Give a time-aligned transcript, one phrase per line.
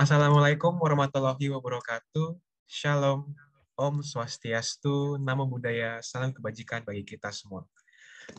[0.00, 2.32] Assalamualaikum warahmatullahi wabarakatuh.
[2.64, 3.36] Shalom,
[3.76, 7.68] Om Swastiastu, Namo Buddhaya, salam kebajikan bagi kita semua.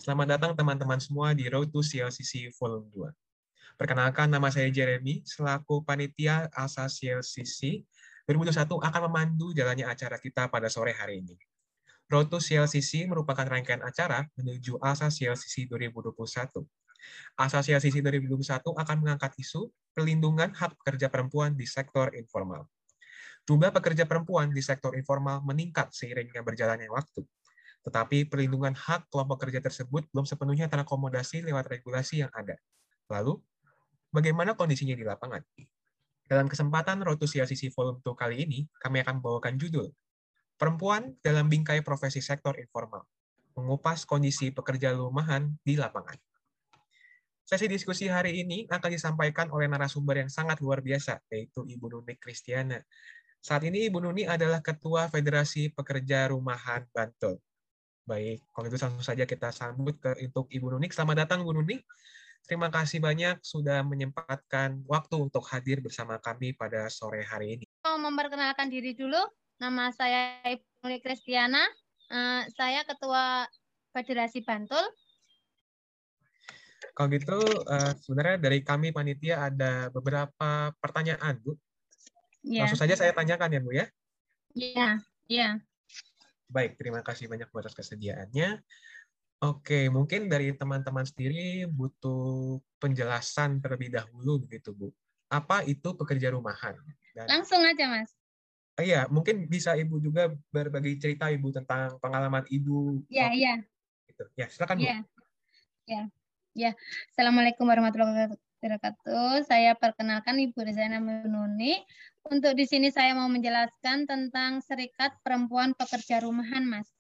[0.02, 3.78] Selamat datang teman-teman semua di Road to CLCC Volume 2.
[3.78, 7.86] Perkenalkan, nama saya Jeremy, selaku Panitia Asa CLCC
[8.26, 11.38] 2021 akan memandu jalannya acara kita pada sore hari ini.
[12.10, 16.66] Road to CLCC merupakan rangkaian acara menuju Asa CLCC 2021
[17.38, 22.68] Asosiasi 2021 akan mengangkat isu perlindungan hak pekerja perempuan di sektor informal.
[23.46, 27.26] Jumlah pekerja perempuan di sektor informal meningkat seiringnya berjalannya waktu.
[27.82, 32.54] Tetapi perlindungan hak kelompok kerja tersebut belum sepenuhnya terakomodasi lewat regulasi yang ada.
[33.10, 33.42] Lalu,
[34.14, 35.42] bagaimana kondisinya di lapangan?
[36.30, 39.90] Dalam kesempatan Rotusia Sisi Volume 2 kali ini, kami akan membawakan judul
[40.62, 43.02] Perempuan dalam Bingkai Profesi Sektor Informal,
[43.58, 46.14] mengupas kondisi pekerja rumahan di lapangan.
[47.42, 52.16] Sesi diskusi hari ini akan disampaikan oleh narasumber yang sangat luar biasa, yaitu Ibu Nuni
[52.16, 52.80] Kristiana.
[53.42, 57.42] Saat ini Ibu Nuni adalah Ketua Federasi Pekerja Rumahan Bantul.
[58.06, 60.94] Baik, kalau itu langsung saja kita sambut ke untuk Ibu Nuni.
[60.94, 61.82] Selamat datang, Bu Nuni.
[62.46, 67.66] Terima kasih banyak sudah menyempatkan waktu untuk hadir bersama kami pada sore hari ini.
[67.86, 69.22] Mau memperkenalkan diri dulu,
[69.62, 71.62] nama saya Ibu Nuni Kristiana.
[72.12, 73.46] Eh, saya Ketua
[73.94, 74.84] Federasi Bantul
[76.98, 77.38] kalau gitu,
[77.70, 81.56] uh, sebenarnya dari kami panitia ada beberapa pertanyaan, Bu.
[82.42, 82.66] Ya.
[82.66, 83.86] Langsung saja saya tanyakan ya, Bu ya.
[84.58, 84.90] Iya,
[85.30, 85.50] iya.
[86.52, 88.60] Baik, terima kasih banyak buat atas kesediaannya.
[89.42, 94.94] Oke, mungkin dari teman-teman sendiri butuh penjelasan terlebih dahulu begitu, Bu.
[95.32, 96.78] Apa itu pekerja rumahan?
[97.16, 98.12] Dan, Langsung aja, Mas.
[98.78, 103.08] Oh, iya, mungkin bisa Ibu juga berbagi cerita Ibu tentang pengalaman Ibu.
[103.08, 103.54] Iya, iya.
[104.06, 104.24] Gitu.
[104.36, 104.86] Ya, silakan, Bu.
[104.86, 104.98] Iya.
[105.88, 106.04] Ya.
[106.52, 106.76] Ya,
[107.16, 109.48] Assalamualaikum warahmatullahi wabarakatuh.
[109.48, 111.80] Saya perkenalkan Ibu Rizana Menuni.
[112.28, 116.92] Untuk di sini saya mau menjelaskan tentang Serikat Perempuan Pekerja Rumahan, Mas.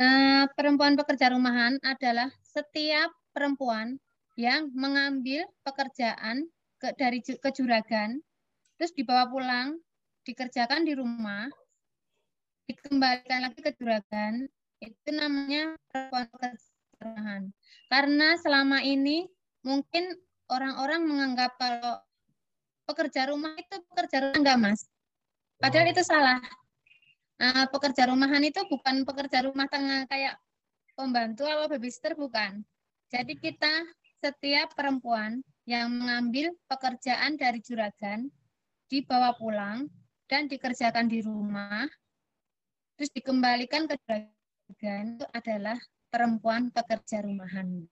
[0.00, 4.00] Uh, perempuan pekerja rumahan adalah setiap perempuan
[4.40, 6.48] yang mengambil pekerjaan
[6.80, 8.16] ke, dari kejuragan,
[8.80, 9.76] terus dibawa pulang,
[10.24, 11.52] dikerjakan di rumah,
[12.64, 14.48] dikembalikan lagi ke juragan,
[14.80, 17.52] itu namanya perempuan pekerja rumahan.
[17.90, 19.26] Karena selama ini
[19.62, 20.14] mungkin
[20.48, 22.00] orang-orang menganggap kalau
[22.86, 24.80] pekerja rumah itu pekerja rumah enggak, Mas.
[25.58, 25.92] Padahal oh.
[25.92, 26.40] itu salah.
[27.36, 30.40] Nah, pekerja rumahan itu bukan pekerja rumah tengah kayak
[30.96, 32.64] pembantu atau babysitter bukan.
[33.12, 33.84] Jadi kita
[34.24, 38.30] setiap perempuan yang mengambil pekerjaan dari juragan
[38.88, 39.90] dibawa pulang
[40.30, 41.86] dan dikerjakan di rumah
[42.96, 45.78] terus dikembalikan ke juragan itu adalah
[46.16, 47.84] perempuan pekerja rumahan.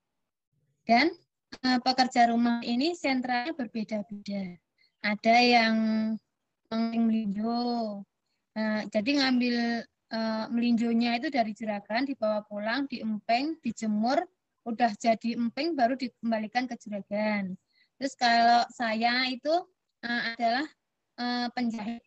[0.88, 1.12] Dan
[1.60, 4.56] uh, pekerja rumah ini sentralnya berbeda-beda.
[5.04, 5.76] Ada yang
[6.72, 8.00] melinjo,
[8.56, 14.24] uh, jadi ngambil uh, melinjonya itu dari juragan, dibawa pulang, diempeng, dijemur,
[14.64, 17.52] udah jadi empeng baru dikembalikan ke juragan.
[18.00, 19.52] Terus kalau saya itu
[20.00, 20.66] uh, adalah
[21.20, 22.00] uh, penjahit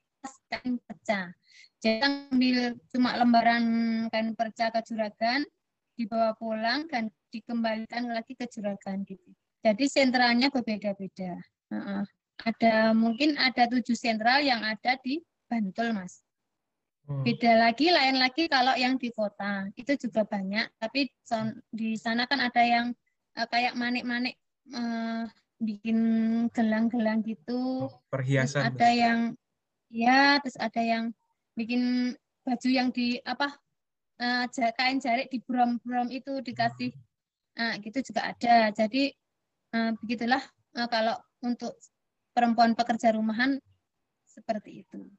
[0.50, 1.32] kain perca.
[1.78, 3.64] Jadi ambil cuma lembaran
[4.10, 5.46] kain perca ke juragan,
[5.97, 9.34] dibawa pulang dan dikembalikan lagi ke juragan gitu.
[9.66, 11.35] Jadi sentralnya berbeda-beda.
[11.74, 12.06] Uh,
[12.46, 15.19] ada mungkin ada tujuh sentral yang ada di
[15.50, 16.22] Bantul, Mas.
[17.07, 17.24] Hmm.
[17.24, 20.69] Beda lagi, lain lagi kalau yang di kota itu juga banyak.
[20.78, 21.09] Tapi
[21.74, 22.94] di sana kan ada yang
[23.36, 24.38] uh, kayak manik-manik
[24.75, 25.25] uh,
[25.57, 26.00] bikin
[26.53, 27.90] gelang-gelang gitu.
[27.90, 28.69] Oh, perhiasan.
[28.69, 29.19] Terus ada yang
[29.90, 31.09] ya, terus ada yang
[31.57, 32.13] bikin
[32.46, 33.56] baju yang di apa
[34.22, 36.92] uh, kain jarik di brom-brom itu dikasih
[37.58, 38.70] uh, gitu juga ada.
[38.74, 39.14] Jadi
[39.74, 40.42] uh, begitulah
[40.78, 41.78] uh, kalau untuk
[42.34, 43.58] perempuan pekerja rumahan
[44.26, 45.10] seperti itu.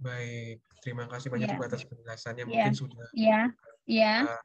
[0.00, 1.66] Baik, terima kasih banyak yeah.
[1.66, 2.44] atas penjelasannya.
[2.48, 2.78] Mungkin yeah.
[2.78, 3.46] sudah yeah.
[3.84, 4.20] Yeah.
[4.30, 4.42] Uh,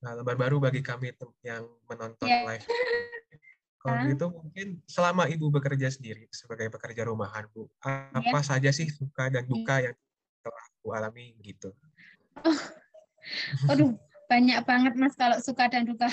[0.00, 1.12] nah, lebar baru bagi kami
[1.44, 2.46] yang menonton yeah.
[2.46, 2.64] live.
[3.78, 8.42] Kalau gitu mungkin selama Ibu bekerja sendiri sebagai pekerja rumahan, Bu, apa yeah.
[8.42, 9.94] saja sih suka dan duka yang
[10.48, 11.68] telah Bu alami gitu?
[12.40, 12.60] Oh,
[13.68, 13.92] aduh,
[14.32, 16.08] banyak banget mas kalau suka dan duka.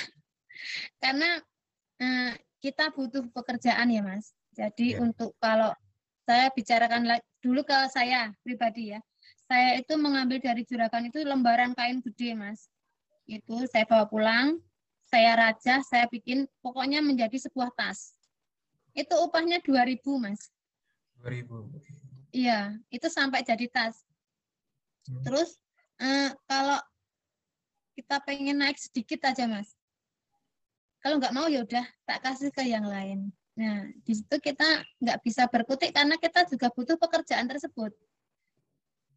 [1.00, 1.40] Karena
[2.04, 4.36] eh, kita butuh pekerjaan ya mas.
[4.56, 5.04] Jadi ya.
[5.04, 5.72] untuk kalau
[6.28, 9.00] saya bicarakan dulu ke saya pribadi ya,
[9.46, 12.68] saya itu mengambil dari juragan itu lembaran kain gede mas.
[13.30, 14.58] Itu saya bawa pulang,
[15.06, 18.18] saya rajah, saya bikin pokoknya menjadi sebuah tas.
[18.98, 20.50] Itu upahnya 2000 mas.
[21.22, 21.70] 2000.
[22.36, 24.02] Iya, itu sampai jadi tas.
[25.06, 25.24] Hmm.
[25.26, 25.50] Terus
[26.02, 26.80] uh, kalau
[27.96, 29.72] kita pengen naik sedikit aja mas
[31.00, 35.24] kalau nggak mau ya udah tak kasih ke yang lain Nah, di situ kita nggak
[35.24, 37.92] bisa berkutik karena kita juga butuh pekerjaan tersebut.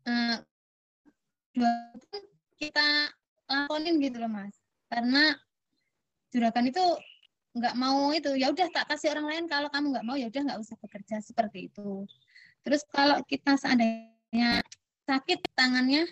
[0.07, 0.39] Uh,
[2.55, 3.11] kita
[3.51, 4.55] lakonin gitu loh mas,
[4.87, 5.35] karena
[6.31, 6.83] juragan itu
[7.59, 10.43] nggak mau itu ya udah tak kasih orang lain kalau kamu nggak mau ya udah
[10.47, 12.07] nggak usah bekerja seperti itu.
[12.63, 14.63] Terus kalau kita seandainya
[15.09, 16.05] sakit tangannya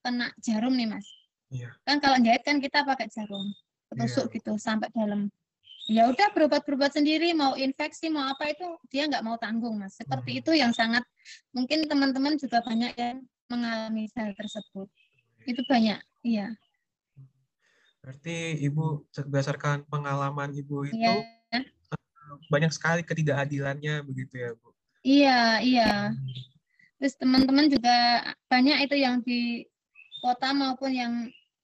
[0.00, 1.04] kena jarum nih mas,
[1.52, 1.68] iya.
[1.84, 3.52] kan kalau jahit kan kita pakai jarum,
[3.92, 4.34] tusuk iya.
[4.40, 5.28] gitu sampai dalam
[5.90, 10.38] ya udah berobat-berobat sendiri mau infeksi mau apa itu dia nggak mau tanggung mas seperti
[10.38, 10.40] hmm.
[10.44, 11.02] itu yang sangat
[11.50, 13.18] mungkin teman-teman juga banyak yang
[13.50, 14.86] mengalami hal tersebut
[15.50, 16.54] itu banyak iya
[18.00, 21.60] berarti ibu berdasarkan pengalaman ibu itu ya.
[22.46, 24.70] banyak sekali ketidakadilannya begitu ya bu
[25.02, 26.59] iya iya hmm.
[27.00, 28.20] Terus teman-teman juga
[28.52, 29.64] banyak itu yang di
[30.20, 31.12] kota maupun yang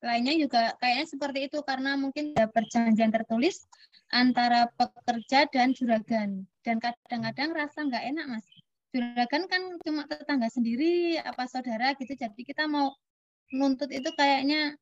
[0.00, 3.68] lainnya juga kayaknya seperti itu karena mungkin ada perjanjian tertulis
[4.12, 6.46] antara pekerja dan juragan.
[6.62, 8.46] Dan kadang-kadang rasa nggak enak mas.
[8.94, 12.14] Juragan kan cuma tetangga sendiri apa saudara gitu.
[12.14, 12.94] Jadi kita mau
[13.52, 14.74] nuntut itu kayaknya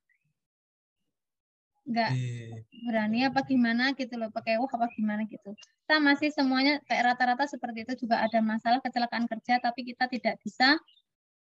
[1.85, 2.57] nggak iya.
[2.89, 5.53] berani apa gimana gitu loh pakai wah apa gimana gitu.
[5.85, 10.41] Kita masih semuanya kayak rata-rata seperti itu juga ada masalah kecelakaan kerja tapi kita tidak
[10.41, 10.81] bisa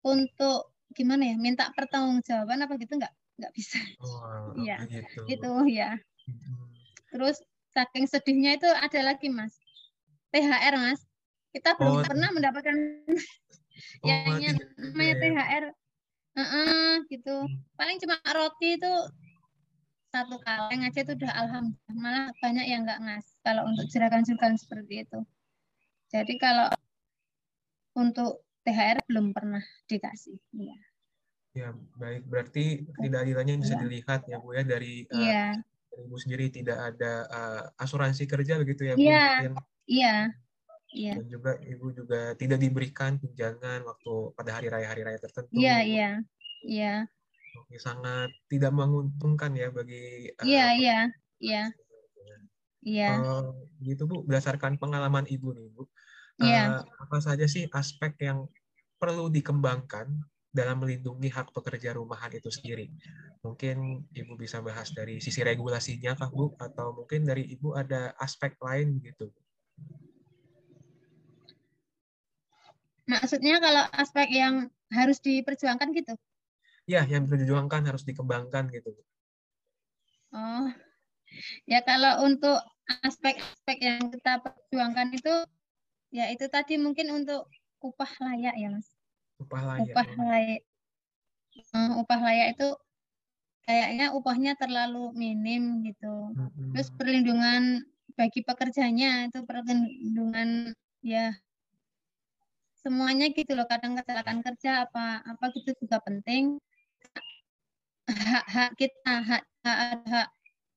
[0.02, 3.78] untuk gimana ya minta pertanggungjawaban apa gitu nggak nggak bisa.
[4.02, 5.30] Oh, iya gitu.
[5.30, 5.94] itu ya
[7.14, 7.38] terus
[7.76, 9.54] saking sedihnya itu ada lagi mas.
[10.34, 11.06] THR mas.
[11.54, 12.76] Kita belum oh, pernah mendapatkan
[14.04, 14.10] oh,
[14.42, 15.66] yang namanya THR
[16.36, 17.48] uh -uh, gitu.
[17.48, 17.60] Hmm.
[17.80, 18.94] paling cuma roti itu
[20.16, 25.04] satu kaleng aja itu udah alhamdulillah malah banyak yang nggak ngas kalau untuk juragan-juragan seperti
[25.04, 25.20] itu
[26.08, 26.68] jadi kalau
[28.00, 30.80] untuk THR belum pernah dikasih ya
[31.56, 32.28] Ya, baik.
[32.28, 33.82] Berarti ketidakadilannya bisa ya.
[33.88, 35.56] dilihat ya Bu ya dari ya.
[35.56, 39.08] uh, Ibu sendiri tidak ada uh, asuransi kerja begitu ya Bu?
[39.08, 39.28] Iya.
[39.88, 40.16] Iya.
[40.92, 41.14] Iya.
[41.16, 45.56] Dan juga Ibu juga tidak diberikan tunjangan waktu pada hari raya hari raya tertentu.
[45.56, 46.10] Iya, iya.
[46.68, 46.96] Iya.
[47.56, 51.00] Oke, sangat tidak menguntungkan ya bagi uh, Iya, iya.
[51.40, 51.64] Iya.
[52.86, 53.10] Iya.
[53.18, 53.50] Uh,
[53.82, 55.84] gitu Bu, berdasarkan pengalaman Ibu nih Bu.
[56.44, 56.80] Iya.
[56.80, 58.46] Uh, apa saja sih aspek yang
[59.02, 60.06] perlu dikembangkan
[60.56, 62.88] dalam melindungi hak pekerja rumahan itu sendiri.
[63.44, 66.56] Mungkin Ibu bisa bahas dari sisi regulasinya kah Bu?
[66.62, 69.34] Atau mungkin dari Ibu ada aspek lain gitu?
[73.06, 76.14] Maksudnya kalau aspek yang harus diperjuangkan gitu?
[76.86, 78.94] Ya, yang diperjuangkan harus dikembangkan gitu.
[80.30, 80.70] Oh,
[81.66, 82.62] ya kalau untuk
[83.02, 85.34] aspek-aspek yang kita perjuangkan itu,
[86.14, 87.50] ya itu tadi mungkin untuk
[87.82, 88.94] upah layak ya Mas.
[89.42, 89.94] Upah layak.
[89.98, 90.62] Upah layak.
[91.74, 92.70] Uh, upah layak itu
[93.66, 96.36] kayaknya upahnya terlalu minim gitu.
[96.38, 96.76] Hmm.
[96.76, 97.82] terus perlindungan
[98.14, 101.34] bagi pekerjanya itu perlindungan ya
[102.78, 103.66] semuanya gitu loh.
[103.66, 106.62] Kadang kecelakaan kerja apa apa gitu juga penting
[108.10, 110.28] hak hak kita hak hak, hak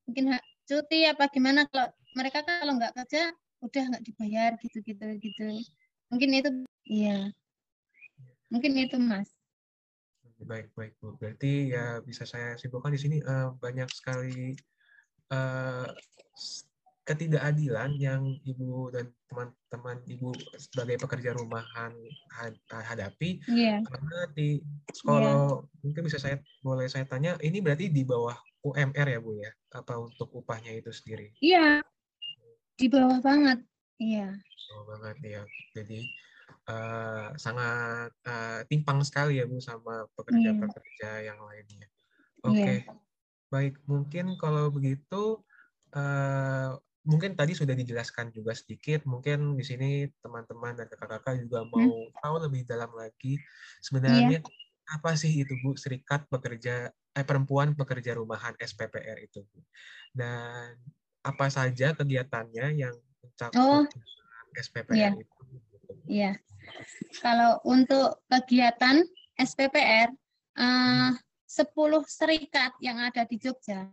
[0.09, 3.33] mungkin hak cuti apa gimana kalau mereka kan kalau nggak kerja
[3.65, 5.47] udah nggak dibayar gitu gitu gitu
[6.09, 6.51] mungkin itu
[6.89, 7.33] iya
[8.49, 9.29] Mungkin itu, Mas.
[10.41, 11.19] Baik, baik, Bu.
[11.21, 14.57] Berarti ya bisa saya simpulkan di sini uh, banyak sekali
[15.35, 15.85] uh,
[17.09, 21.97] ketidakadilan yang Ibu dan teman-teman Ibu sebagai pekerja rumahan
[22.69, 23.41] hadapi.
[23.49, 23.81] Yeah.
[23.89, 24.61] Karena di
[24.93, 25.81] sekolah yeah.
[25.81, 29.49] mungkin bisa saya boleh saya tanya, ini berarti di bawah UMR ya, Bu ya?
[29.73, 31.33] Apa untuk upahnya itu sendiri?
[31.41, 31.81] Iya.
[32.77, 33.65] Di bawah banget.
[33.97, 34.37] Iya.
[34.77, 35.43] Oh banget ya.
[35.73, 36.05] Jadi
[36.69, 41.33] uh, sangat uh, timpang sekali ya Bu sama pekerja-pekerja yeah.
[41.33, 41.89] yang lainnya.
[42.45, 42.77] Oke, okay.
[42.85, 42.85] Iya.
[42.85, 42.97] yeah.
[43.49, 43.75] baik.
[43.89, 45.41] Mungkin kalau begitu,
[45.97, 49.07] uh, mungkin tadi sudah dijelaskan juga sedikit.
[49.07, 49.91] Mungkin di sini
[50.23, 51.71] teman-teman dan kakak-kakak juga hmm.
[51.71, 52.15] mau hmm.
[52.19, 53.39] tahu lebih dalam lagi
[53.85, 54.95] sebenarnya yeah.
[54.95, 59.61] apa sih itu Bu Serikat Pekerja eh, Perempuan Pekerja Rumahan SPPR itu Bu.
[60.11, 60.75] Dan
[61.23, 63.85] apa saja kegiatannya yang mencakup oh.
[64.57, 65.15] SPPR yeah.
[65.15, 65.35] itu?
[66.09, 66.33] Iya.
[67.21, 69.01] Kalau untuk kegiatan
[69.39, 70.13] SPPR,
[70.59, 71.13] uh,
[71.49, 73.89] 10 serikat yang ada di Jogja,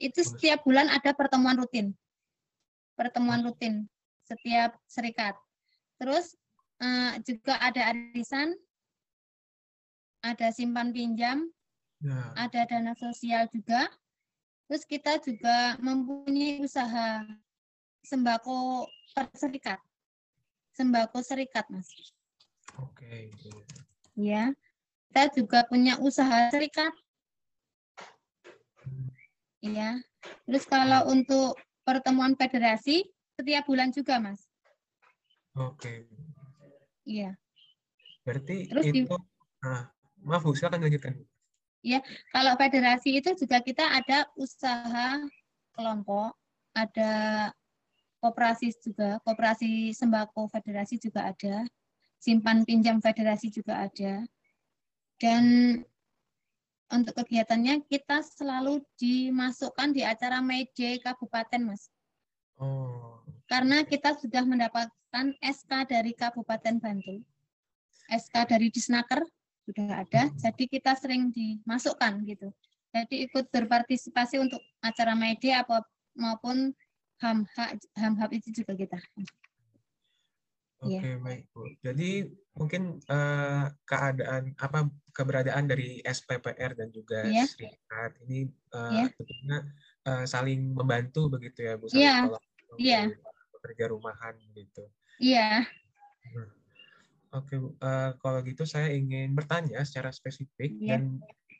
[0.00, 1.92] itu setiap bulan ada pertemuan rutin.
[2.98, 3.86] Pertemuan rutin
[4.26, 5.38] setiap serikat.
[6.02, 6.34] Terus
[6.82, 8.58] uh, juga ada arisan,
[10.26, 11.46] ada simpan pinjam,
[12.02, 12.34] ya.
[12.34, 13.86] ada dana sosial juga.
[14.66, 17.22] Terus kita juga mempunyai usaha
[18.02, 19.78] sembako per serikat
[20.78, 21.90] sembako serikat, Mas.
[22.78, 23.34] Oke.
[24.14, 24.54] Ya.
[25.10, 26.94] Kita juga punya usaha serikat.
[29.58, 29.98] Iya.
[30.46, 34.44] Terus kalau untuk pertemuan federasi, setiap bulan juga, Mas.
[35.56, 36.04] Oke.
[37.08, 37.32] Iya.
[38.28, 39.16] Berarti Terus di- itu,
[39.64, 39.88] ah,
[40.20, 41.16] maaf Bu, silakan lanjutkan.
[42.28, 45.16] Kalau federasi itu juga kita ada usaha
[45.72, 46.36] kelompok,
[46.76, 47.12] ada
[48.20, 51.64] koperasi juga, koperasi sembako federasi juga ada,
[52.20, 54.28] simpan pinjam federasi juga ada.
[55.16, 55.44] Dan
[56.88, 61.92] untuk kegiatannya kita selalu dimasukkan di acara May Day Kabupaten, Mas.
[62.58, 67.24] Oh, Karena kita sudah mendapatkan SK dari Kabupaten Bantul.
[68.08, 69.20] SK dari Disnaker
[69.68, 72.48] sudah ada, jadi kita sering dimasukkan gitu.
[72.88, 75.84] Jadi ikut berpartisipasi untuk acara May Day apa
[76.16, 76.72] maupun
[77.20, 77.44] HAM
[77.98, 78.96] HAM HAM itu juga kita.
[80.78, 81.18] Oke, Iya.
[81.18, 81.66] baik Bu.
[81.82, 82.10] Jadi
[82.54, 87.50] mungkin eh, keadaan apa keberadaan dari SPPR dan juga Iya.
[87.50, 89.04] serikat ini eh, Iya.
[89.18, 89.58] tentunya
[90.06, 92.30] eh, saling membantu begitu ya Bu, Iya.
[92.78, 93.00] Iya.
[93.58, 94.86] pekerja rumahan gitu.
[95.18, 95.66] Iya,
[97.28, 97.74] Oke, Bu.
[97.76, 101.02] Eh, kalau gitu saya ingin bertanya secara spesifik Iya.
[101.02, 101.18] dan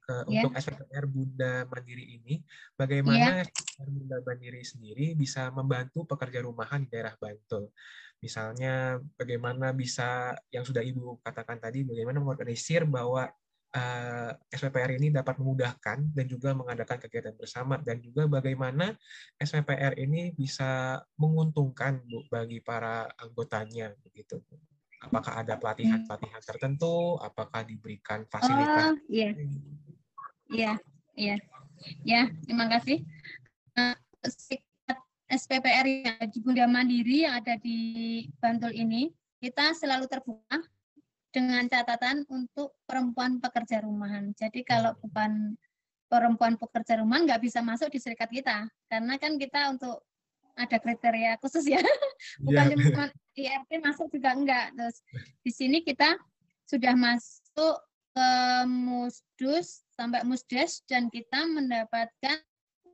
[0.08, 0.40] ke- Iya.
[0.40, 2.40] untuk SPPR Bunda Mandiri ini,
[2.72, 7.68] bagaimana SPPR Bunda Mandiri sendiri bisa membantu pekerja rumahan di daerah Bantul?
[8.24, 13.28] Misalnya, bagaimana bisa yang sudah Ibu katakan tadi, bagaimana mengorganisir bahwa
[13.68, 18.96] eh, SPPR ini dapat memudahkan dan juga mengadakan kegiatan bersama dan juga bagaimana
[19.36, 24.40] SPPR ini bisa menguntungkan Bu bagi para anggotanya begitu.
[25.04, 27.20] Apakah ada pelatihan-pelatihan tertentu?
[27.22, 28.96] Apakah diberikan fasilitas?
[28.96, 29.36] oh iya,
[30.52, 30.74] iya,
[31.14, 31.36] iya,
[32.04, 32.28] ya.
[32.44, 33.04] Terima kasih.
[33.76, 37.78] Eh, Serikat SPPR yang di Bunda Mandiri yang ada di
[38.40, 40.58] Bantul ini, kita selalu terbuka
[41.30, 44.32] dengan catatan untuk perempuan pekerja rumahan.
[44.34, 45.54] Jadi kalau bukan
[46.08, 50.02] perempuan pekerja rumahan nggak bisa masuk di serikat kita, karena kan kita untuk
[50.58, 51.78] ada kriteria khusus ya.
[52.44, 52.76] bukan Iya.
[52.90, 53.04] cuma
[53.38, 54.74] IRT masuk juga enggak.
[54.74, 54.96] Terus
[55.46, 56.18] di sini kita
[56.66, 57.76] sudah masuk
[58.10, 58.28] ke
[58.66, 62.38] Musdus sampai Musdes dan kita mendapatkan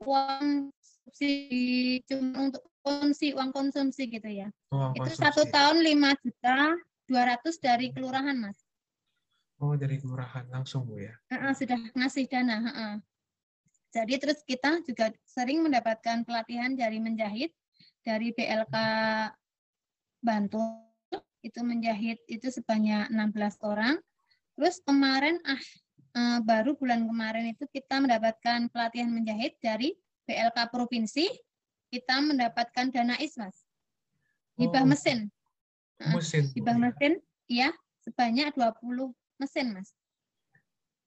[0.01, 4.49] uang subsidi cuma untuk konsumsi uang konsumsi gitu ya.
[4.73, 5.21] Uang Itu konsumsi.
[5.21, 6.57] satu tahun 5 juta
[7.05, 8.57] 200 dari kelurahan mas.
[9.61, 11.15] Oh, dari kelurahan langsung, Bu ya?
[11.31, 12.57] Heeh, sudah ngasih dana.
[12.59, 12.95] heeh.
[13.95, 17.55] Jadi terus kita juga sering mendapatkan pelatihan dari menjahit
[18.03, 18.75] dari BLK
[20.19, 20.83] Bantul
[21.45, 24.01] itu menjahit itu sebanyak 16 orang.
[24.59, 25.61] Terus kemarin ah
[26.15, 29.95] eh, baru bulan kemarin itu kita mendapatkan pelatihan menjahit dari
[30.25, 31.27] BLK provinsi.
[31.91, 33.55] Kita mendapatkan dana ismas
[34.59, 35.19] hibah Oh, mesin.
[35.99, 36.45] Heeh, Mesin.
[36.55, 37.13] Hibah mesin
[37.47, 37.71] ya
[38.03, 39.91] sebanyak 20 mesin mas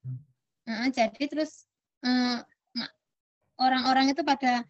[0.05, 0.21] Hmm.
[0.69, 1.65] Heeh, jadi terus
[2.05, 2.39] eh,
[3.57, 4.61] orang-orang itu pada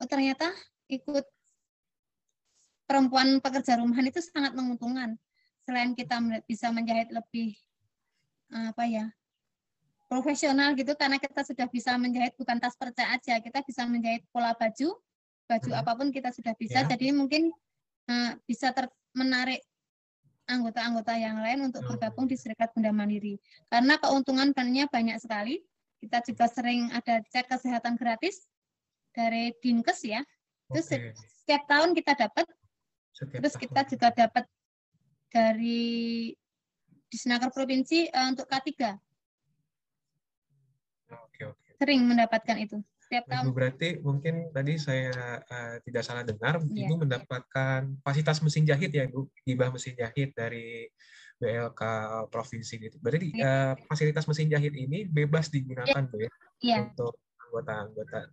[0.00, 0.48] oh, ternyata
[0.88, 1.28] ikut
[2.88, 5.20] perempuan pekerja rumahan itu sangat menguntungkan
[5.68, 7.52] selain kita bisa menjahit lebih
[8.50, 9.06] eh, apa ya
[10.10, 14.50] profesional gitu karena kita sudah bisa menjahit bukan tas perca aja kita bisa menjahit pola
[14.52, 14.98] baju
[15.46, 15.80] baju Hmm.
[15.80, 16.90] apa pun kita sudah bisa Ya.
[16.90, 17.54] jadi mungkin
[18.10, 19.62] eh, bisa ter- menarik
[20.44, 21.94] anggota-anggota yang lain untuk Oh.
[21.94, 23.38] bergabung di Serikat Bunda Mandiri.
[23.70, 25.62] Karena keuntungan banyak banyak sekali.
[26.02, 28.50] Kita juga sering ada cek kesehatan gratis
[29.14, 30.26] dari Dinkes ya.
[30.66, 31.14] Terus Oke.
[31.14, 32.50] setiap tahun kita dapat,
[33.14, 33.62] Setiap terus tahun.
[33.62, 34.44] kita juga dapat
[35.30, 36.34] dari
[37.06, 39.09] Disnaker Provinsi eh, untuk K3 Oke, oke.
[41.80, 43.48] Sering mendapatkan itu setiap tahun.
[43.48, 46.84] Bu, berarti mungkin tadi saya eh, tidak salah dengar, Iya.
[46.84, 50.84] Ibu mendapatkan fasilitas mesin jahit ya, Bu, hibah mesin jahit dari
[51.40, 51.82] BLK
[52.28, 53.00] provinsi gitu.
[53.00, 57.16] Berarti eh, fasilitas mesin jahit ini bebas digunakan, Bu ya, Iya, untuk
[57.48, 58.28] anggota-anggota.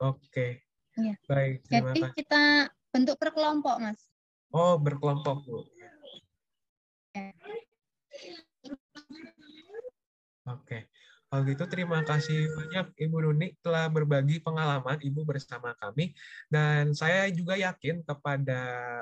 [0.00, 0.64] Oke.
[0.96, 1.14] Iya.
[1.28, 2.14] Baik, terima jadi kasih.
[2.24, 2.42] kita
[2.88, 4.00] bentuk per kelompok, Mas.
[4.48, 5.60] Oh, berkelompok, Bu.
[10.46, 10.86] Oke.
[11.26, 16.14] Kalau gitu terima kasih banyak Ibu Nuni telah berbagi pengalaman Ibu bersama kami
[16.46, 18.60] dan saya juga yakin kepada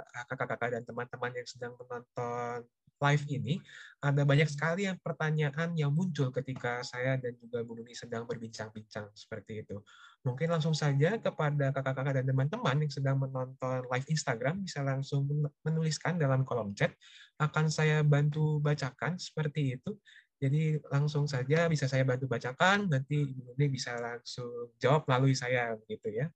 [0.08, 2.64] ah, kakak-kakak dan teman-teman yang sedang menonton
[3.04, 3.60] live ini
[4.00, 9.12] ada banyak sekali yang pertanyaan yang muncul ketika saya dan juga Bu Nuni sedang berbincang-bincang
[9.12, 9.84] seperti itu.
[10.24, 15.28] Mungkin langsung saja kepada kakak-kakak dan teman-teman yang sedang menonton live Instagram bisa langsung
[15.60, 16.96] menuliskan dalam kolom chat
[17.36, 19.96] akan saya bantu bacakan seperti itu.
[20.44, 25.72] Jadi langsung saja bisa saya bantu bacakan, nanti Ibu Nuni bisa langsung jawab melalui saya
[25.80, 26.26] begitu ya.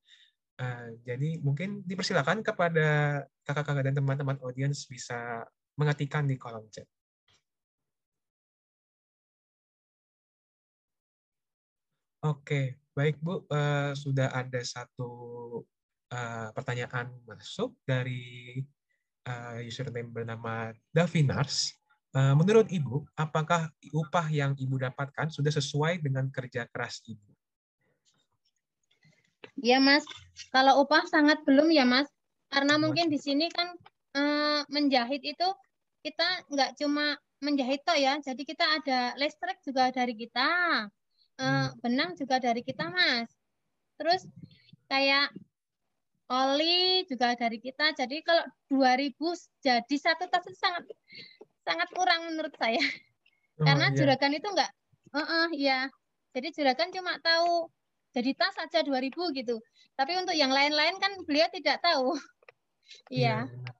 [0.58, 2.86] Eh, jadi mungkin dipersilakan kepada
[3.46, 5.44] kakak-kakak dan teman-teman audiens bisa
[5.78, 6.88] mengetikkan di kolom chat.
[12.24, 15.10] Oke, Baik Bu, uh, sudah ada satu
[16.10, 18.58] uh, pertanyaan masuk dari
[19.22, 21.78] uh, username bernama Davinars.
[22.18, 27.30] Uh, menurut Ibu, apakah upah yang Ibu dapatkan sudah sesuai dengan kerja keras Ibu?
[29.62, 30.02] Ya Mas,
[30.50, 32.10] kalau upah sangat belum ya Mas,
[32.50, 33.70] karena mungkin di sini kan
[34.18, 35.46] uh, menjahit itu
[36.02, 40.50] kita nggak cuma menjahit toh ya, jadi kita ada listrik juga dari kita,
[41.38, 43.30] uh, benang juga dari kita Mas.
[43.94, 44.26] Terus
[44.90, 45.30] kayak
[46.28, 47.94] oli juga dari kita.
[47.94, 49.16] Jadi kalau 2000
[49.62, 50.84] jadi satu tas itu sangat
[51.68, 52.80] sangat kurang menurut saya.
[53.60, 53.96] Oh, Karena iya.
[54.00, 54.72] juragan itu enggak
[55.12, 55.92] uh -uh, ya.
[56.32, 57.68] Jadi juragan cuma tahu
[58.16, 59.60] jadi tas saja 2000 gitu.
[59.92, 62.16] Tapi untuk yang lain-lain kan beliau tidak tahu.
[63.12, 63.44] Iya.
[63.44, 63.70] iya.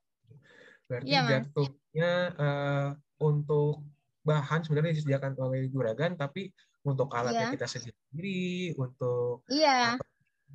[0.88, 2.88] Berarti iya, jatuhnya uh,
[3.20, 3.84] untuk
[4.24, 6.52] bahan sebenarnya disediakan oleh juragan tapi
[6.84, 7.54] untuk alatnya iya.
[7.56, 10.00] kita sendiri, untuk iya.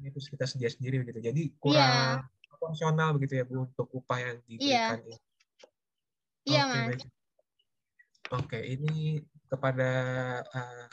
[0.01, 1.21] itu kita sedia sendiri begitu.
[1.21, 2.49] Jadi kurang yeah.
[2.49, 5.01] proporsional begitu ya Bu untuk upah yang diberikan.
[6.43, 7.03] Iya, okay, Mas.
[8.33, 9.91] Oke, ini kepada
[10.41, 10.85] uh,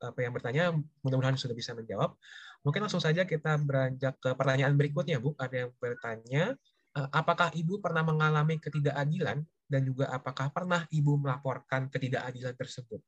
[0.00, 0.72] apa yang bertanya
[1.04, 2.16] mudah-mudahan sudah bisa menjawab.
[2.64, 5.36] Mungkin langsung saja kita beranjak ke pertanyaan berikutnya, Bu.
[5.36, 6.56] Ada yang bertanya,
[6.96, 13.04] uh, apakah Ibu pernah mengalami ketidakadilan dan juga apakah pernah Ibu melaporkan ketidakadilan tersebut?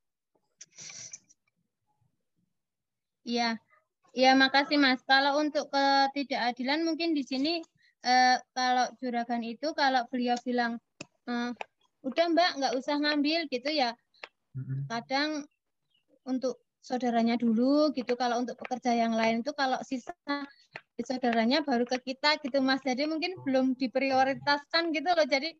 [3.24, 3.60] Iya,
[4.16, 5.04] Ya, makasih Mas.
[5.04, 7.60] Kalau untuk ketidakadilan mungkin di sini
[8.02, 10.80] eh, kalau juragan itu kalau beliau bilang
[11.28, 11.52] eh,
[12.08, 13.92] udah Mbak nggak usah ngambil gitu ya.
[14.90, 15.46] Kadang
[16.26, 18.16] untuk saudaranya dulu gitu.
[18.16, 20.14] Kalau untuk pekerja yang lain itu kalau sisa
[20.98, 22.82] saudaranya baru ke kita gitu Mas.
[22.82, 25.26] Jadi mungkin belum diprioritaskan gitu loh.
[25.28, 25.54] Jadi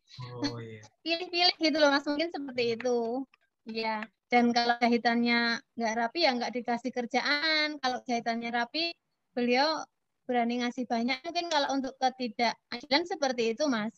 [0.49, 0.81] oh, iya.
[1.05, 2.03] pilih-pilih gitu loh Mas.
[2.03, 3.23] Mungkin seperti itu.
[3.69, 4.03] Iya.
[4.29, 7.79] Dan kalau jahitannya nggak rapi ya nggak dikasih kerjaan.
[7.81, 8.93] Kalau jahitannya rapi,
[9.33, 9.81] beliau
[10.29, 11.17] berani ngasih banyak.
[11.25, 13.95] Mungkin kalau untuk ketidakadilan seperti itu, Mas.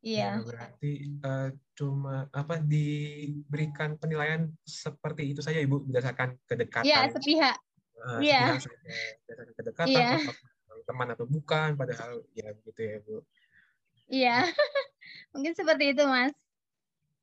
[0.00, 0.40] Iya.
[0.40, 6.88] Ya, berarti uh, cuma apa diberikan penilaian seperti itu saja, Ibu, berdasarkan kedekatan.
[6.88, 7.56] Iya, sepihak.
[8.00, 8.56] Uh, iya.
[8.56, 10.16] Berdasarkan kedekatan, iya.
[10.88, 13.16] teman atau bukan, padahal ya begitu ya, Bu.
[14.08, 14.36] Iya.
[15.36, 16.32] Mungkin seperti itu, Mas.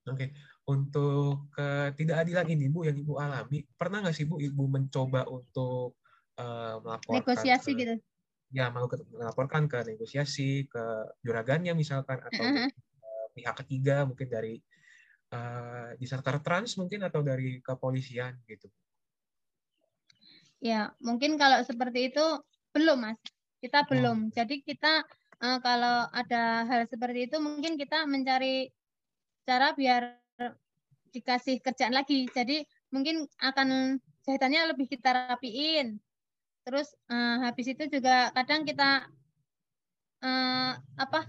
[0.06, 0.30] Oke.
[0.30, 0.30] Okay
[0.68, 5.96] untuk ketidakadilan ini Bu yang Ibu alami, pernah nggak sih Bu Ibu mencoba untuk
[6.36, 7.96] uh, melaporkan negosiasi ke, gitu?
[8.48, 10.84] Ya, mau melaporkan ke negosiasi ke
[11.20, 12.70] juragannya misalkan atau uh -huh.
[13.36, 14.56] pihak ketiga mungkin dari
[15.36, 18.72] uh, di sektor trans mungkin atau dari kepolisian gitu.
[20.64, 22.26] Ya, mungkin kalau seperti itu
[22.74, 23.20] belum Mas.
[23.58, 24.30] Kita belum.
[24.30, 24.34] Hmm.
[24.34, 25.02] Jadi kita
[25.42, 28.70] uh, kalau ada hal seperti itu mungkin kita mencari
[29.46, 30.18] cara biar
[31.10, 32.30] dikasih kerjaan lagi.
[32.30, 32.62] Jadi
[32.94, 35.98] mungkin akan jahitannya lebih kita rapiin.
[36.68, 39.08] Terus uh, habis itu juga kadang kita
[40.20, 41.24] uh, apa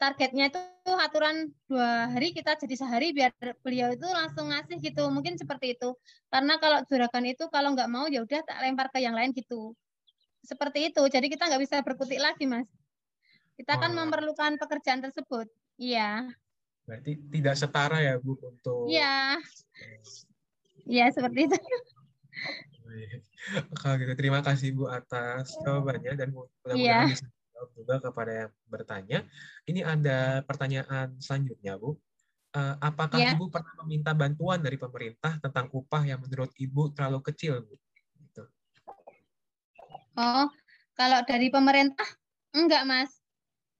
[0.00, 0.58] targetnya itu
[0.96, 5.12] aturan dua hari kita jadi sehari biar beliau itu langsung ngasih gitu.
[5.12, 5.92] Mungkin seperti itu.
[6.32, 9.76] Karena kalau juragan itu kalau nggak mau ya udah tak lempar ke yang lain gitu.
[10.40, 11.04] Seperti itu.
[11.04, 12.64] Jadi kita nggak bisa berkutik lagi mas.
[13.60, 15.52] Kita kan memerlukan pekerjaan tersebut.
[15.76, 16.32] Iya.
[16.88, 19.36] Berarti tidak setara ya Bu untuk Iya.
[20.88, 21.58] Iya seperti itu.
[23.80, 27.00] Kalau gitu terima kasih Bu atas jawabannya dan mudah-mudahan ya.
[27.08, 29.18] bisa jawab juga kepada yang bertanya.
[29.68, 31.96] Ini ada pertanyaan selanjutnya Bu.
[32.52, 33.32] Uh, apakah ya.
[33.32, 37.80] Ibu pernah meminta bantuan dari pemerintah tentang upah yang menurut Ibu terlalu kecil, Bu?
[38.20, 38.44] Gitu.
[40.20, 40.46] Oh,
[40.92, 42.04] kalau dari pemerintah
[42.52, 43.08] enggak, Mas.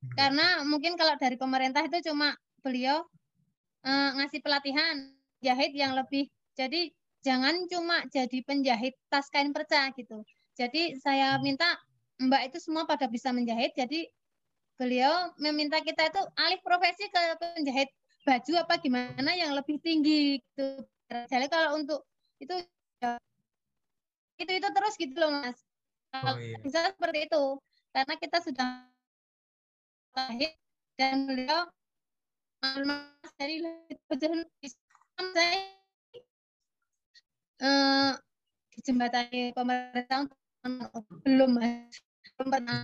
[0.01, 0.16] Hmm.
[0.16, 2.33] Karena mungkin kalau dari pemerintah itu cuma
[2.64, 3.05] beliau
[3.85, 5.12] uh, ngasih pelatihan
[5.44, 6.33] jahit yang lebih.
[6.57, 10.26] Jadi jangan cuma jadi penjahit tas kain perca gitu.
[10.58, 11.42] Jadi saya hmm.
[11.42, 11.68] minta
[12.22, 13.72] Mbak itu semua pada bisa menjahit.
[13.74, 14.06] Jadi
[14.76, 17.90] beliau meminta kita itu alih profesi ke penjahit
[18.22, 20.82] baju apa gimana yang lebih tinggi gitu.
[21.11, 22.02] Jadi kalau untuk
[22.42, 22.54] itu
[23.02, 23.18] ya,
[24.38, 25.58] itu itu terus gitu loh mas.
[26.12, 26.58] Oh, iya.
[26.61, 27.42] Bisa seperti itu
[27.92, 28.68] karena kita sudah
[30.12, 30.52] jahit
[30.96, 31.68] dan beliau
[32.62, 33.61] mas dari
[35.32, 35.82] saya
[37.62, 38.12] uh,
[38.75, 40.27] dijembatani pemerintah
[41.25, 42.83] belum belum pernah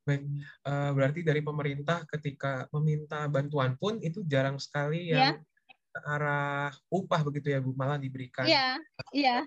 [0.00, 0.24] Baik,
[0.64, 5.44] uh, berarti dari pemerintah ketika meminta bantuan pun itu jarang sekali yang ya.
[5.92, 8.80] ke arah upah begitu ya Bu, malah diberikan ya,
[9.12, 9.44] ya.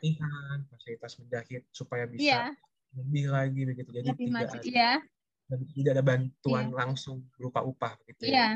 [0.69, 2.53] fasilitas menjahit supaya bisa ya.
[2.93, 3.89] lebih lagi begitu.
[3.97, 4.91] Jadi lebih tidak maju, ada, ya
[5.73, 6.77] tidak ada bantuan yeah.
[6.77, 8.31] langsung berupa upah gitu ya.
[8.31, 8.47] Iya.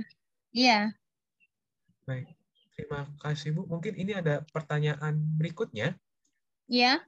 [0.55, 0.79] Iya.
[2.07, 2.27] Baik.
[2.77, 3.65] Terima kasih Bu.
[3.65, 5.97] Mungkin ini ada pertanyaan berikutnya.
[6.69, 7.01] Ya.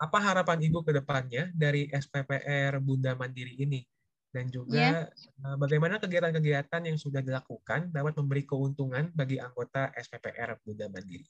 [0.00, 3.84] Apa harapan Ibu ke depannya dari SPPR Bunda Mandiri ini?
[4.32, 5.56] Dan juga ya.
[5.60, 11.28] bagaimana kegiatan-kegiatan yang sudah dilakukan dapat memberi keuntungan bagi anggota SPPR Bunda Mandiri?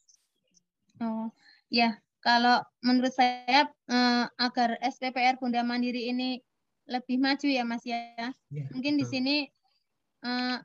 [1.02, 1.34] Oh,
[1.66, 1.98] ya.
[2.22, 6.38] Kalau menurut saya eh, agar SPPR Bunda Mandiri ini
[6.86, 8.30] lebih maju ya Mas ya.
[8.46, 9.00] ya Mungkin betul.
[9.02, 9.36] di sini
[10.22, 10.56] eh,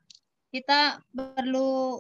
[0.54, 1.98] kita perlu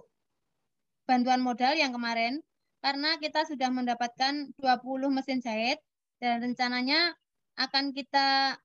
[1.11, 2.39] bantuan modal yang kemarin
[2.79, 5.83] karena kita sudah mendapatkan 20 mesin jahit
[6.23, 7.11] dan rencananya
[7.59, 8.55] akan kita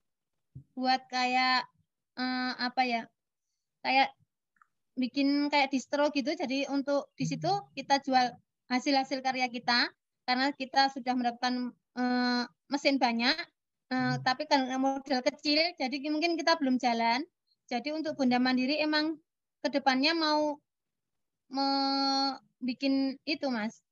[0.79, 1.67] buat kayak
[2.15, 3.03] eh, apa ya?
[3.83, 4.15] Kayak
[4.97, 6.33] bikin kayak distro gitu.
[6.33, 8.33] Jadi untuk di situ kita jual
[8.73, 9.91] hasil-hasil karya kita
[10.27, 13.39] karena kita sudah mendapatkan uh, mesin banyak,
[13.95, 17.23] uh, tapi karena modal kecil, jadi mungkin kita belum jalan.
[17.71, 19.15] Jadi untuk Bunda Mandiri emang
[19.63, 20.59] ke depannya mau
[21.51, 21.69] me
[22.61, 23.83] bikin itu mas,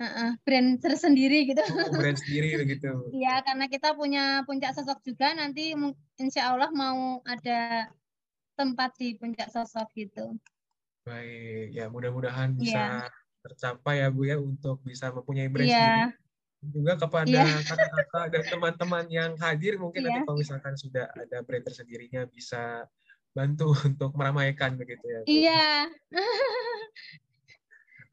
[0.00, 1.62] uh -uh, brand tersendiri gitu.
[1.62, 2.90] Oh, brand sendiri begitu.
[3.16, 5.76] Iya, karena kita punya puncak sosok juga nanti
[6.18, 7.90] insya Allah mau ada
[8.56, 10.34] tempat di puncak sosok gitu.
[11.06, 16.10] Baik, ya mudah-mudahan bisa yeah tercapai ya Bu ya untuk bisa mempunyai brand yeah.
[16.10, 16.24] sendiri.
[16.66, 17.62] Juga kepada yeah.
[17.62, 20.06] kakak-kakak dan teman-teman yang hadir mungkin yeah.
[20.10, 20.26] nanti iya.
[20.26, 22.90] kalau misalkan sudah ada brand tersendirinya bisa
[23.36, 25.20] bantu untuk meramaikan begitu ya.
[25.28, 25.68] Iya.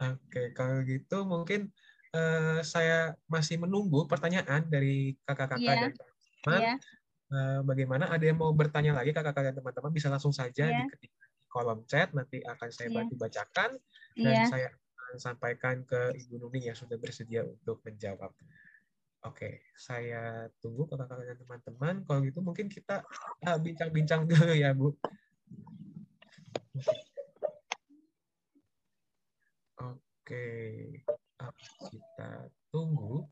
[0.03, 1.71] Oke, kalau gitu mungkin
[2.11, 5.81] uh, saya masih menunggu pertanyaan dari kakak-kakak yeah.
[5.87, 6.61] dan teman-teman.
[6.61, 6.77] Yeah.
[7.33, 10.85] Uh, bagaimana ada yang mau bertanya lagi kakak-kakak dan teman-teman bisa langsung saja yeah.
[10.99, 11.07] di
[11.47, 12.95] kolom chat nanti akan saya iya.
[12.97, 13.71] bantu bacakan
[14.17, 14.47] dan yeah.
[14.49, 14.67] saya
[15.17, 18.33] sampaikan ke Ibu Nuni yang sudah bersedia untuk menjawab.
[19.23, 21.07] Oke, saya tunggu dan
[21.39, 22.03] teman-teman.
[22.03, 23.07] Kalau gitu mungkin kita
[23.47, 24.91] ah, bincang-bincang dulu ya, Bu.
[29.79, 30.47] Oke,
[31.39, 31.55] ah,
[31.87, 33.23] kita tunggu.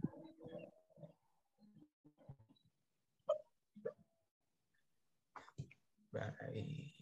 [6.15, 6.95] Baik.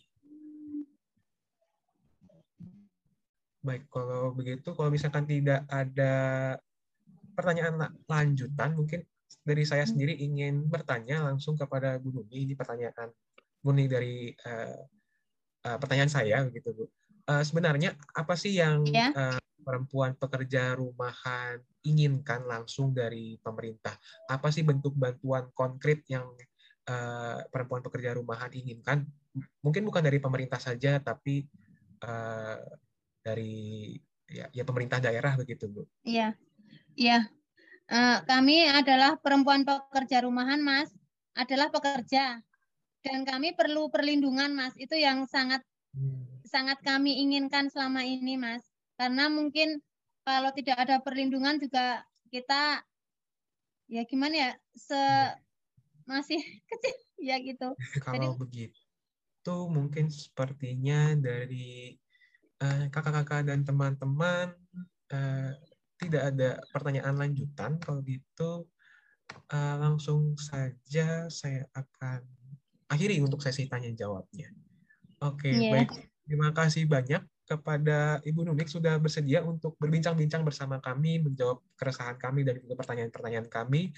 [3.61, 6.15] Baik, kalau begitu, kalau misalkan tidak ada
[7.39, 7.79] pertanyaan
[8.11, 9.07] lanjutan, mungkin
[9.47, 9.91] dari saya hmm.
[9.95, 12.43] sendiri ingin bertanya langsung kepada Bu Nuni.
[12.43, 13.09] Ini pertanyaan
[13.63, 14.79] murni dari uh,
[15.63, 16.85] uh, pertanyaan saya, begitu Bu.
[17.29, 19.15] Uh, sebenarnya apa sih yang ya.
[19.15, 23.95] uh, perempuan pekerja rumahan inginkan langsung dari pemerintah?
[24.27, 26.27] Apa sih bentuk bantuan konkret yang
[26.89, 29.07] uh, perempuan pekerja rumahan inginkan?
[29.63, 31.45] Mungkin bukan dari pemerintah saja, tapi
[32.03, 32.59] uh,
[33.21, 33.93] dari
[34.25, 35.83] ya, ya pemerintah daerah begitu Bu.
[36.01, 36.33] Iya,
[36.99, 37.19] iya.
[37.89, 40.93] Uh, kami adalah perempuan pekerja rumahan Mas,
[41.33, 42.37] adalah pekerja
[43.01, 44.75] dan kami perlu perlindungan Mas.
[44.77, 45.63] Itu yang sangat
[46.45, 48.61] sangat kami inginkan selama ini Mas.
[48.99, 49.81] Karena mungkin
[50.27, 52.85] kalau tidak ada perlindungan juga kita
[53.89, 55.01] ya gimana ya se
[56.05, 56.37] masih
[56.69, 57.73] kecil ya gitu.
[58.05, 61.97] kalau Jadi, begitu mungkin sepertinya dari
[62.59, 64.51] Eh, kakak-kakak dan teman-teman
[65.15, 65.51] uh,
[65.99, 68.65] tidak ada pertanyaan lanjutan, kalau gitu
[69.51, 72.23] uh, langsung saja saya akan
[72.89, 74.49] akhiri untuk sesi tanya jawabnya.
[75.21, 75.61] Oke, okay, iya.
[75.61, 75.71] yeah.
[75.75, 75.89] baik.
[76.29, 82.45] Terima kasih banyak kepada Ibu Nunik sudah bersedia untuk berbincang-bincang bersama kami, menjawab keresahan kami
[82.45, 83.89] dan juga pertanyaan-pertanyaan kami.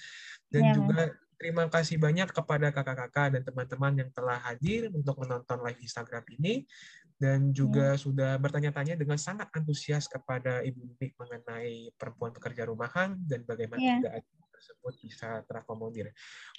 [0.47, 0.75] Dan yeah.
[0.75, 1.01] juga
[1.35, 6.63] terima kasih banyak kepada kakak-kakak dan teman-teman yang telah hadir untuk menonton live Instagram ini
[7.21, 8.01] dan juga hmm.
[8.01, 14.01] sudah bertanya-tanya dengan sangat antusias kepada Ibu Mik mengenai perempuan pekerja rumahan dan bagaimana yeah.
[14.01, 14.25] tidak
[14.57, 16.09] tersebut bisa terakomodir.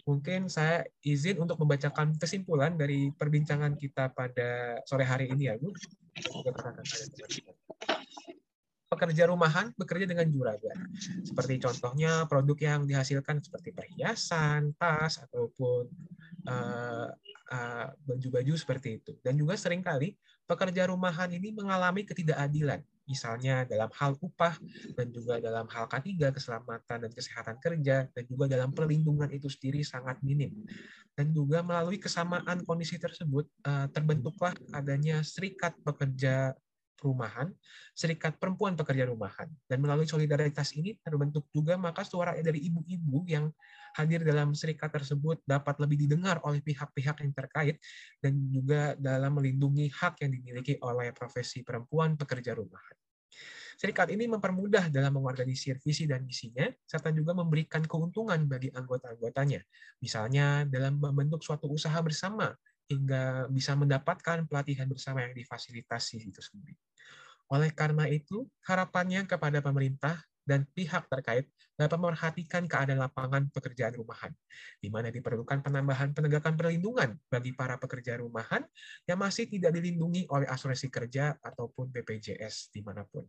[0.07, 5.75] Mungkin saya izin untuk membacakan kesimpulan dari perbincangan kita pada sore hari ini ya, Bu.
[8.87, 10.79] Pekerja rumahan bekerja dengan juragan.
[11.27, 15.89] Seperti contohnya produk yang dihasilkan seperti perhiasan, tas, ataupun
[16.47, 17.09] uh,
[17.51, 19.17] uh, baju-baju seperti itu.
[19.25, 20.13] Dan juga sering kali
[20.47, 24.59] pekerja rumahan ini mengalami ketidakadilan, misalnya dalam hal upah
[24.95, 29.83] dan juga dalam hal K3 keselamatan dan kesehatan kerja dan juga dalam perlindungan itu sendiri
[29.83, 30.53] sangat minim.
[31.13, 36.57] Dan juga melalui kesamaan kondisi tersebut eh, terbentuklah adanya serikat pekerja
[37.03, 37.51] rumahan,
[37.93, 39.51] serikat perempuan pekerja rumahan.
[39.67, 43.51] Dan melalui solidaritas ini terbentuk juga maka suara dari ibu-ibu yang
[43.99, 47.77] hadir dalam serikat tersebut dapat lebih didengar oleh pihak-pihak yang terkait
[48.23, 52.97] dan juga dalam melindungi hak yang dimiliki oleh profesi perempuan pekerja rumahan.
[53.77, 59.59] Serikat ini mempermudah dalam mengorganisir visi dan misinya, serta juga memberikan keuntungan bagi anggota-anggotanya.
[59.99, 62.53] Misalnya dalam membentuk suatu usaha bersama,
[62.93, 66.77] hingga bisa mendapatkan pelatihan bersama yang difasilitasi itu sendiri.
[67.53, 74.33] Oleh karena itu, harapannya kepada pemerintah dan pihak terkait dapat memperhatikan keadaan lapangan pekerjaan rumahan,
[74.81, 78.65] di mana diperlukan penambahan penegakan perlindungan bagi para pekerja rumahan
[79.07, 83.29] yang masih tidak dilindungi oleh asuransi kerja ataupun BPJS di mana pun.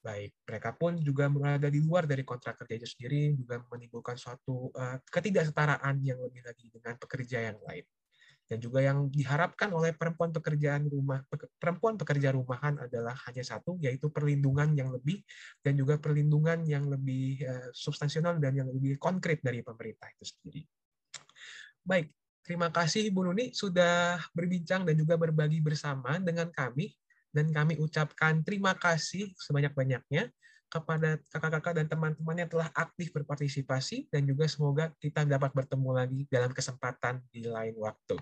[0.00, 4.70] Baik, mereka pun juga berada di luar dari kontrak kerja itu sendiri, juga menimbulkan suatu
[4.70, 7.82] uh, ketidaksetaraan yang lebih lagi dengan pekerja yang lain
[8.46, 11.26] dan juga yang diharapkan oleh perempuan pekerjaan rumah
[11.58, 15.26] perempuan pekerja rumahan adalah hanya satu yaitu perlindungan yang lebih
[15.66, 20.62] dan juga perlindungan yang lebih uh, substansial dan yang lebih konkret dari pemerintah itu sendiri.
[21.82, 22.14] Baik,
[22.46, 26.94] terima kasih Bu Nuni sudah berbincang dan juga berbagi bersama dengan kami
[27.34, 30.30] dan kami ucapkan terima kasih sebanyak-banyaknya
[30.66, 36.20] kepada kakak-kakak dan teman-teman yang telah aktif berpartisipasi dan juga semoga kita dapat bertemu lagi
[36.26, 38.18] dalam kesempatan di lain waktu.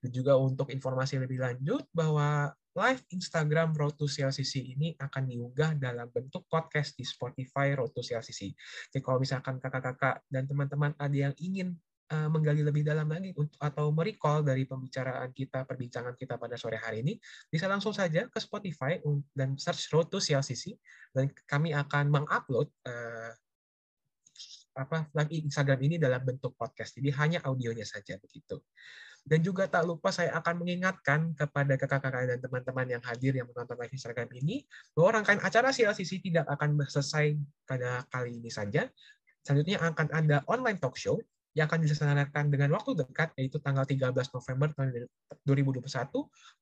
[0.00, 5.76] Dan juga untuk informasi lebih lanjut bahwa live Instagram Road to CLCC ini akan diunggah
[5.76, 8.54] dalam bentuk podcast di Spotify Road to CLCC.
[8.90, 11.74] Jadi kalau misalkan kakak-kakak dan teman-teman ada yang ingin
[12.14, 17.02] uh, menggali lebih dalam lagi atau merecall dari pembicaraan kita, perbincangan kita pada sore hari
[17.02, 17.18] ini,
[17.50, 19.02] bisa langsung saja ke Spotify
[19.34, 20.78] dan search Road to CLCC
[21.10, 23.34] dan kami akan mengupload uh,
[24.78, 26.94] apa live Instagram ini dalam bentuk podcast.
[26.94, 28.62] Jadi hanya audionya saja begitu.
[29.20, 33.76] Dan juga tak lupa saya akan mengingatkan kepada kakak-kakak dan teman-teman yang hadir yang menonton
[33.78, 34.64] live Instagram ini,
[34.96, 37.36] bahwa rangkaian acara CLCC tidak akan selesai
[37.68, 38.88] pada kali ini saja.
[39.44, 41.20] Selanjutnya akan ada online talk show
[41.54, 45.10] yang akan diselenggarakan dengan waktu dekat, yaitu tanggal 13 November tahun
[45.42, 45.82] 2021,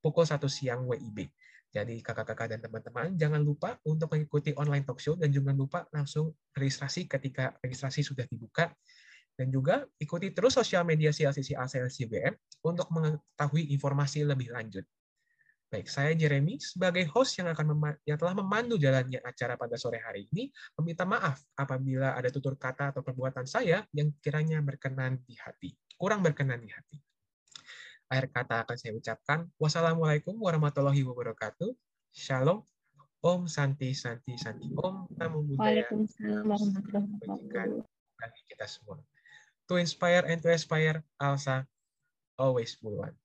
[0.01, 1.29] pukul 1 siang WIB.
[1.69, 6.33] Jadi kakak-kakak dan teman-teman jangan lupa untuk mengikuti online talk show dan jangan lupa langsung
[6.57, 8.73] registrasi ketika registrasi sudah dibuka
[9.39, 12.35] dan juga ikuti terus sosial media CLCC ASEAN CBM
[12.67, 14.83] untuk mengetahui informasi lebih lanjut.
[15.71, 20.27] Baik, saya Jeremy sebagai host yang akan yang telah memandu jalannya acara pada sore hari
[20.33, 25.71] ini, meminta maaf apabila ada tutur kata atau perbuatan saya yang kiranya berkenan di hati,
[25.95, 26.97] kurang berkenan di hati.
[28.09, 31.71] Akhir kata akan saya ucapkan, wassalamualaikum warahmatullahi wabarakatuh.
[32.11, 32.65] Shalom.
[33.19, 35.83] Om Santi Santi Santi Om Namo Buddhaya.
[35.85, 37.83] Waalaikumsalam warahmatullahi wabarakatuh.
[38.15, 38.97] Bagi kita semua
[39.69, 41.67] to inspire and to aspire, Alsa,
[42.37, 43.15] always one.